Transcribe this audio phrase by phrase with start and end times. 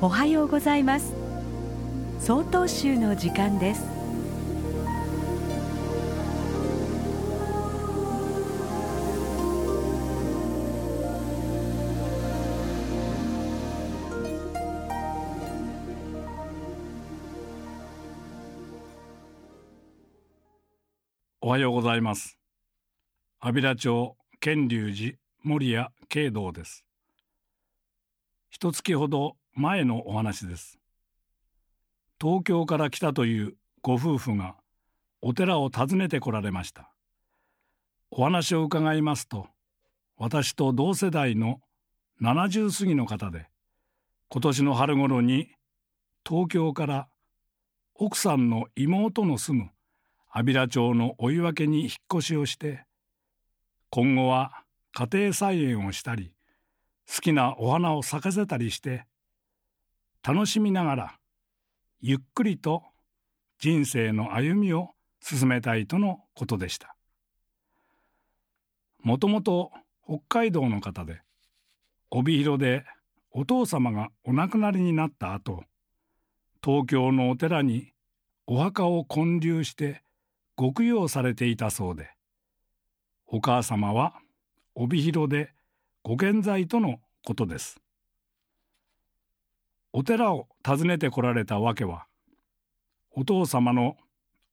[0.00, 1.12] おはようございます。
[2.20, 3.84] 総統集の時間です。
[21.40, 22.38] おはようございます。
[23.40, 26.84] 安平町建隆寺守谷慶道です。
[28.48, 30.78] 一月ほど前のお話です。
[32.20, 34.54] 東京から来たというご夫婦が
[35.20, 36.92] お寺を訪ねてこられました。
[38.12, 39.48] お話を伺いますと
[40.16, 41.60] 私と同世代の
[42.22, 43.48] 70過ぎの方で
[44.28, 45.48] 今年の春頃に
[46.24, 47.08] 東京から
[47.96, 49.70] 奥さんの妹の住む
[50.30, 52.84] 安平町の追い分けに引っ越しをして
[53.90, 56.32] 今後は家庭菜園をしたり
[57.12, 59.04] 好きなお花を咲かせたりして
[60.28, 61.18] 楽しみながら
[62.02, 62.82] ゆっくりと
[63.60, 64.90] 人生の歩みを
[65.22, 66.94] 進めたいとのことでした
[69.02, 69.70] もともと
[70.04, 71.22] 北海道の方で
[72.10, 72.84] 帯広で
[73.30, 75.64] お父様がお亡くなりになった後
[76.62, 77.92] 東京のお寺に
[78.46, 80.02] お墓を建立して
[80.56, 82.10] ご供養されていたそうで
[83.26, 84.12] お母様は
[84.74, 85.54] 帯広で
[86.02, 87.80] ご健在とのことです。
[89.98, 92.06] お寺を訪ねてこられたわけは
[93.10, 93.96] お父様の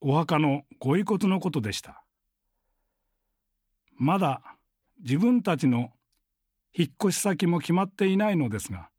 [0.01, 2.03] お墓のご遺骨のことでした。
[3.95, 4.41] まだ
[5.03, 5.91] 自分たちの
[6.73, 8.89] 引っ越し先も決まっていないのですが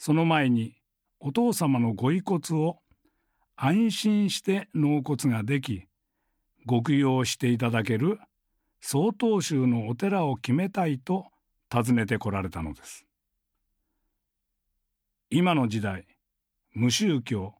[0.00, 0.74] その前に
[1.20, 2.78] お父様のご遺骨を
[3.54, 5.84] 安心して納骨ができ
[6.66, 8.18] ご供養していただける
[8.80, 11.26] 曹洞宗のお寺を決めたいと
[11.72, 13.06] 訪ねてこられたのです。
[15.34, 16.04] 今の時代
[16.74, 17.54] 無宗教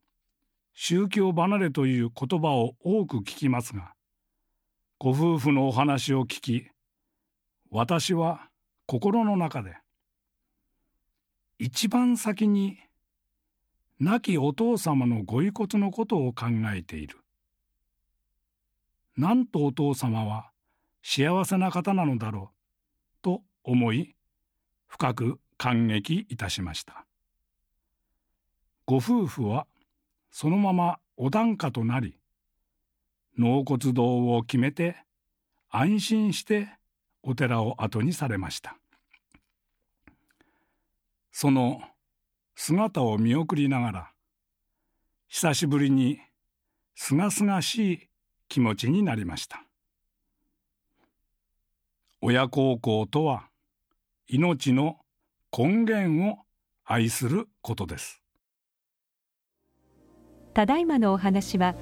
[0.75, 3.95] 宗教離れという言葉を多く聞きますが
[4.99, 6.67] ご夫婦のお話を聞き
[7.71, 8.51] 私は
[8.85, 9.75] 心の中で
[11.59, 12.77] 一番先に
[13.99, 17.17] 亡きお父様のご遺骨のことを考えている。
[19.17, 20.51] なんとお父様は
[21.03, 24.15] 幸せな方なのだろうと思い
[24.89, 27.07] 深く感激いたしました
[28.85, 29.67] ご夫婦は
[30.31, 32.19] そのままお檀家となり
[33.39, 34.97] 納骨堂を決めて
[35.71, 36.69] 安心して
[37.23, 38.77] お寺を後にされました。
[41.31, 41.81] その
[42.55, 44.11] 姿を見送りながら
[45.29, 46.21] 久しぶりに
[46.95, 48.09] すがすがしい
[48.49, 49.65] 気持ちになりました。
[52.21, 53.49] 親孝行とは
[54.29, 54.99] 命の
[55.57, 56.39] 根源を
[56.85, 58.22] 愛することです。
[60.55, 61.75] ただいまのお話は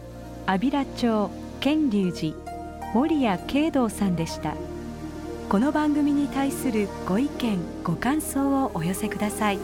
[0.47, 2.37] 安平町建隆寺
[2.95, 4.55] 守谷慶道さんでした。
[5.49, 9.59] この番組に対するご意見ご感想をお寄せください。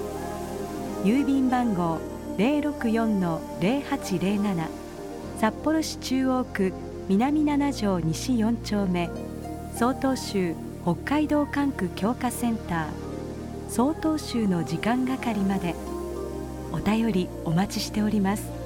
[1.05, 2.00] 郵便番号
[2.39, 4.66] 064-0807
[5.39, 6.72] 札幌市中央区
[7.09, 9.09] 南7条西4丁目。
[9.77, 13.71] 曹洞州北海道管区強化センター。
[13.71, 15.77] 曹洞州の時間係まで。
[16.72, 18.66] お便りお待ちしております。